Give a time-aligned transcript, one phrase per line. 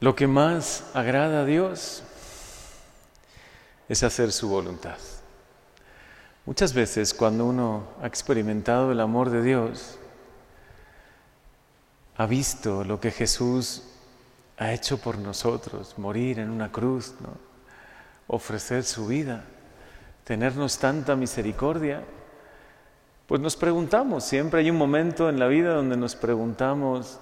[0.00, 2.02] Lo que más agrada a Dios
[3.88, 4.98] es hacer su voluntad.
[6.46, 9.98] Muchas veces cuando uno ha experimentado el amor de Dios,
[12.16, 13.82] ha visto lo que Jesús
[14.58, 17.14] ha hecho por nosotros, morir en una cruz,
[18.26, 19.44] ofrecer su vida,
[20.24, 22.02] tenernos tanta misericordia,
[23.26, 27.18] pues nos preguntamos, siempre hay un momento en la vida donde nos preguntamos,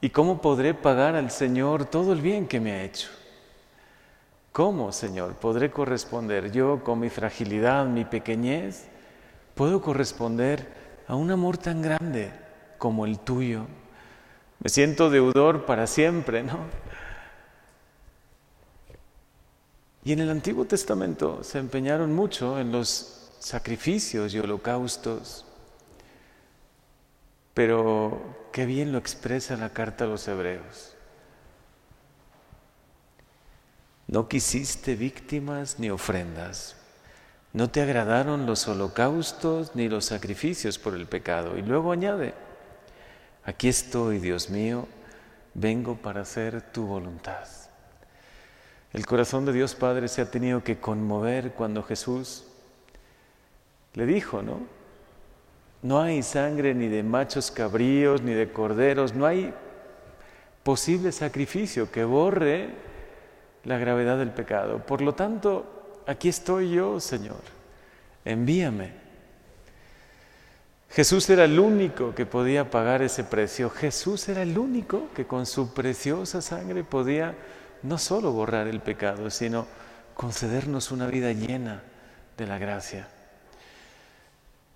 [0.00, 3.08] ¿y cómo podré pagar al Señor todo el bien que me ha hecho?
[4.52, 8.86] ¿Cómo, Señor, podré corresponder yo con mi fragilidad, mi pequeñez?
[9.54, 10.66] ¿Puedo corresponder
[11.06, 12.32] a un amor tan grande
[12.78, 13.66] como el tuyo?
[14.60, 16.58] Me siento deudor para siempre, ¿no?
[20.04, 25.44] Y en el Antiguo Testamento se empeñaron mucho en los sacrificios y holocaustos,
[27.54, 30.92] pero qué bien lo expresa la carta a los hebreos.
[34.08, 36.74] No quisiste víctimas ni ofrendas.
[37.52, 41.56] No te agradaron los holocaustos ni los sacrificios por el pecado.
[41.56, 42.34] Y luego añade,
[43.44, 44.88] aquí estoy, Dios mío,
[45.54, 47.46] vengo para hacer tu voluntad.
[48.92, 52.42] El corazón de Dios Padre se ha tenido que conmover cuando Jesús
[53.94, 54.77] le dijo, ¿no?
[55.82, 59.54] No hay sangre ni de machos cabríos ni de corderos, no hay
[60.62, 62.70] posible sacrificio que borre
[63.64, 64.84] la gravedad del pecado.
[64.84, 67.40] Por lo tanto, aquí estoy yo, Señor,
[68.24, 68.92] envíame.
[70.90, 73.70] Jesús era el único que podía pagar ese precio.
[73.70, 77.34] Jesús era el único que con su preciosa sangre podía
[77.82, 79.66] no solo borrar el pecado, sino
[80.14, 81.82] concedernos una vida llena
[82.36, 83.08] de la gracia.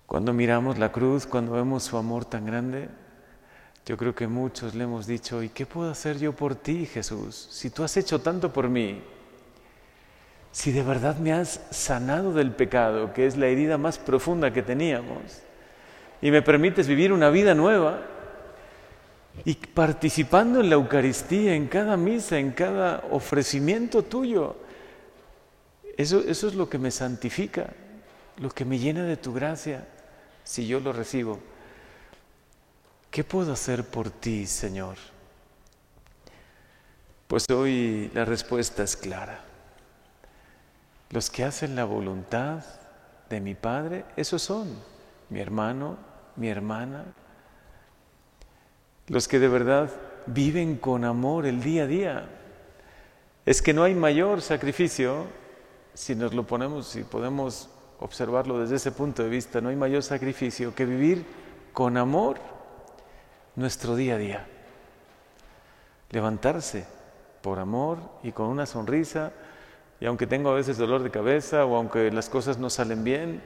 [0.05, 2.89] Cuando miramos la cruz, cuando vemos su amor tan grande,
[3.85, 7.47] yo creo que muchos le hemos dicho, ¿y qué puedo hacer yo por ti, Jesús?
[7.51, 9.01] Si tú has hecho tanto por mí,
[10.51, 14.61] si de verdad me has sanado del pecado, que es la herida más profunda que
[14.61, 15.41] teníamos,
[16.21, 18.01] y me permites vivir una vida nueva,
[19.45, 24.55] y participando en la Eucaristía, en cada misa, en cada ofrecimiento tuyo,
[25.97, 27.73] eso, es lo que me santifica,
[28.37, 29.87] lo que me llena de tu gracia,
[30.43, 31.39] si yo lo recibo.
[33.11, 34.97] ¿Qué puedo hacer por ti, Señor?
[37.27, 39.39] Pues hoy la respuesta es clara.
[41.09, 42.63] Los que hacen la voluntad
[43.29, 44.67] de mi Padre, esos son
[45.29, 45.97] mi hermano,
[46.35, 47.05] mi hermana.
[49.07, 49.91] Los que de verdad
[50.25, 52.29] viven con amor el día a día.
[53.45, 55.25] Es que no hay mayor sacrificio,
[55.93, 57.69] si nos lo ponemos, si podemos
[58.03, 61.25] observarlo desde ese punto de vista, no hay mayor sacrificio que vivir
[61.71, 62.37] con amor
[63.55, 64.47] nuestro día a día.
[66.09, 66.85] Levantarse
[67.41, 69.31] por amor y con una sonrisa,
[70.01, 73.41] y aunque tengo a veces dolor de cabeza o aunque las cosas no salen bien,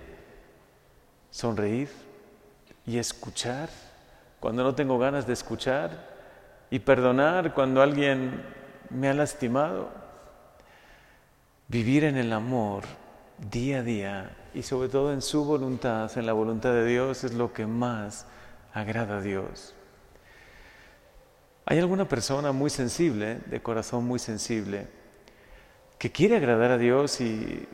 [1.29, 1.89] sonreír
[2.87, 3.69] y escuchar
[4.39, 6.17] cuando no tengo ganas de escuchar
[6.71, 8.43] y perdonar cuando alguien
[8.89, 9.89] me ha lastimado.
[11.67, 12.83] Vivir en el amor
[13.51, 17.33] día a día y sobre todo en su voluntad, en la voluntad de Dios, es
[17.33, 18.25] lo que más
[18.73, 19.75] agrada a Dios.
[21.65, 24.87] ¿Hay alguna persona muy sensible, de corazón muy sensible,
[25.97, 27.67] que quiere agradar a Dios y,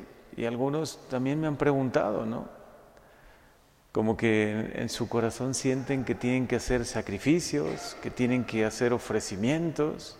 [0.48, 2.48] algunos también me han preguntado, ¿no?
[3.92, 8.94] Como que en su corazón sienten que tienen que hacer sacrificios, que tienen que hacer
[8.94, 10.18] ofrecimientos.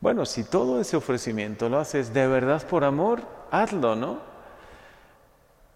[0.00, 4.33] Bueno, si todo ese ofrecimiento lo haces de verdad por amor, hazlo, ¿no?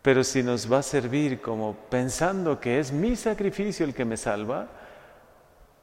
[0.08, 4.16] Pero si nos va a servir como pensando que es mi sacrificio el que me
[4.16, 4.66] salva,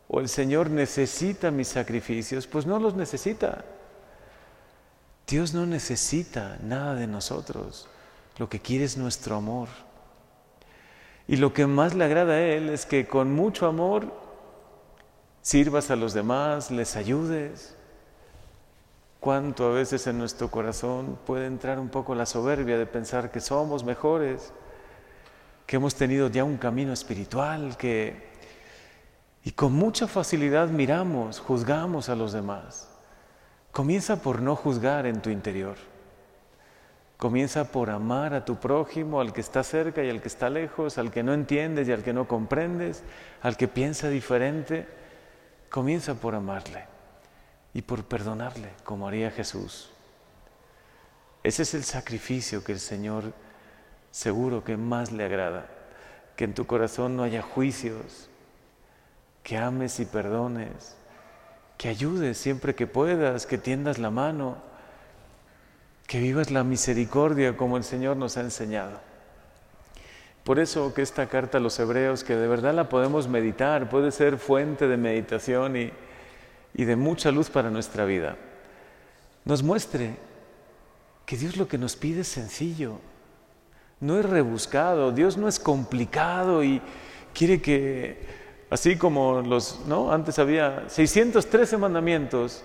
[0.08, 3.64] o el Señor necesita mis sacrificios, pues no los necesita.
[5.28, 7.88] Dios no necesita nada de nosotros,
[8.40, 9.68] lo que quiere es nuestro amor.
[11.28, 14.12] Y lo que más le agrada a Él es que con mucho amor
[15.44, 17.75] sirvas a los demás, les ayudes.
[19.26, 23.40] Cuánto a veces en nuestro corazón puede entrar un poco la soberbia de pensar que
[23.40, 24.54] somos mejores,
[25.66, 28.22] que hemos tenido ya un camino espiritual, que
[29.44, 32.88] y con mucha facilidad miramos, juzgamos a los demás.
[33.72, 35.78] Comienza por no juzgar en tu interior.
[37.18, 41.00] Comienza por amar a tu prójimo, al que está cerca y al que está lejos,
[41.00, 43.02] al que no entiendes y al que no comprendes,
[43.42, 44.88] al que piensa diferente.
[45.72, 46.95] Comienza por amarle
[47.76, 49.92] y por perdonarle, como haría Jesús.
[51.44, 53.34] Ese es el sacrificio que el Señor
[54.12, 55.68] seguro que más le agrada,
[56.38, 58.30] que en tu corazón no haya juicios,
[59.44, 60.96] que ames y perdones,
[61.78, 64.56] que ayudes siempre que puedas, que tiendas la mano,
[66.08, 69.02] que vivas la misericordia como el Señor nos ha enseñado.
[70.46, 74.12] Por eso que esta carta a los hebreos, que de verdad la podemos meditar, puede
[74.12, 75.92] ser fuente de meditación y,
[76.76, 78.38] y de mucha luz para nuestra vida,
[79.46, 80.16] nos muestre
[81.26, 83.00] que Dios lo que nos pide es sencillo,
[84.00, 86.82] no es rebuscado, Dios no es complicado y
[87.34, 88.28] quiere que,
[88.70, 90.12] así como los, ¿no?
[90.12, 92.64] Antes había 613 mandamientos,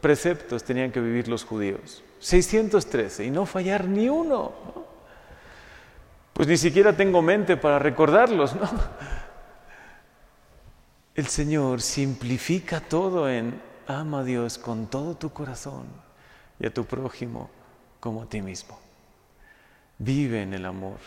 [0.00, 4.52] preceptos tenían que vivir los judíos, 613 y no fallar ni uno.
[6.32, 8.68] Pues ni siquiera tengo mente para recordarlos, ¿no?
[11.14, 15.86] El Señor simplifica todo en ama a Dios con todo tu corazón
[16.60, 17.50] y a tu prójimo
[17.98, 18.78] como a ti mismo.
[19.98, 20.98] Vive en el amor.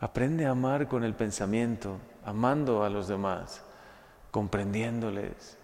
[0.00, 3.62] Aprende a amar con el pensamiento, amando a los demás,
[4.30, 5.58] comprendiéndoles,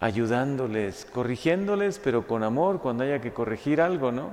[0.00, 4.30] ayudándoles, corrigiéndoles, pero con amor cuando haya que corregir algo, ¿no?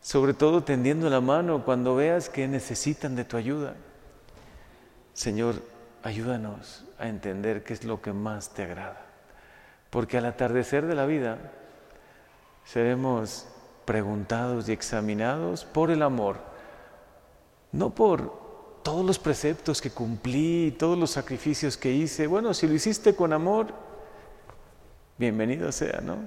[0.00, 3.74] Sobre todo tendiendo la mano cuando veas que necesitan de tu ayuda.
[5.12, 5.73] Señor,
[6.04, 9.00] ayúdanos a entender qué es lo que más te agrada.
[9.90, 11.38] Porque al atardecer de la vida
[12.64, 13.46] seremos
[13.86, 16.38] preguntados y examinados por el amor,
[17.72, 22.26] no por todos los preceptos que cumplí, todos los sacrificios que hice.
[22.26, 23.68] Bueno, si lo hiciste con amor,
[25.16, 26.18] bienvenido sea, ¿no?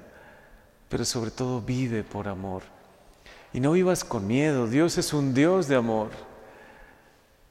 [0.90, 2.64] Pero sobre todo vive por amor.
[3.54, 6.10] Y no vivas con miedo, Dios es un Dios de amor.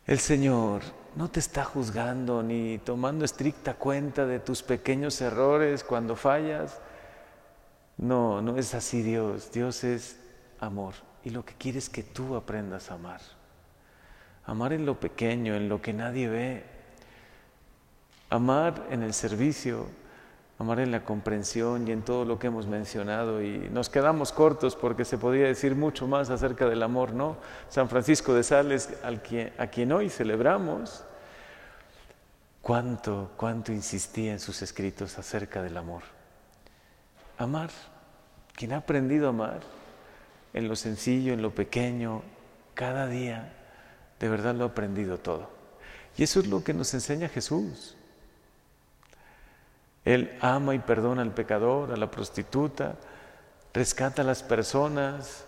[0.06, 0.82] El Señor
[1.16, 6.78] no te está juzgando ni tomando estricta cuenta de tus pequeños errores cuando fallas.
[7.96, 9.50] No, no es así Dios.
[9.50, 10.20] Dios es
[10.60, 10.92] amor.
[11.24, 13.22] Y lo que quiere es que tú aprendas a amar.
[14.44, 16.64] Amar en lo pequeño, en lo que nadie ve.
[18.28, 19.86] Amar en el servicio,
[20.58, 23.42] amar en la comprensión y en todo lo que hemos mencionado.
[23.42, 27.36] Y nos quedamos cortos porque se podría decir mucho más acerca del amor, ¿no?
[27.68, 29.22] San Francisco de Sales, al
[29.58, 31.04] a quien hoy celebramos,
[32.62, 36.16] cuánto, cuánto insistía en sus escritos acerca del amor
[37.38, 37.70] amar.
[38.54, 39.60] Quien ha aprendido a amar
[40.54, 42.22] en lo sencillo, en lo pequeño,
[42.74, 43.52] cada día,
[44.18, 45.50] de verdad lo ha aprendido todo.
[46.16, 47.96] Y eso es lo que nos enseña Jesús.
[50.06, 52.94] Él ama y perdona al pecador, a la prostituta,
[53.74, 55.44] rescata a las personas,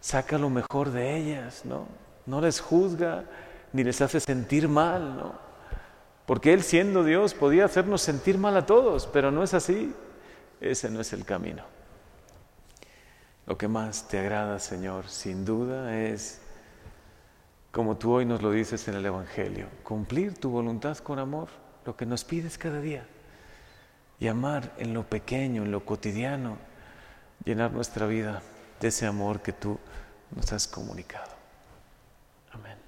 [0.00, 1.88] saca lo mejor de ellas, ¿no?
[2.26, 3.24] No les juzga
[3.72, 5.32] ni les hace sentir mal, ¿no?
[6.26, 9.94] Porque Él siendo Dios podía hacernos sentir mal a todos, pero no es así.
[10.60, 11.64] Ese no es el camino.
[13.46, 16.42] Lo que más te agrada, Señor, sin duda, es,
[17.72, 21.48] como tú hoy nos lo dices en el Evangelio, cumplir tu voluntad con amor,
[21.86, 23.06] lo que nos pides cada día,
[24.18, 26.56] y amar en lo pequeño, en lo cotidiano,
[27.44, 28.42] llenar nuestra vida
[28.80, 29.78] de ese amor que tú
[30.34, 31.32] nos has comunicado.
[32.52, 32.85] Amén.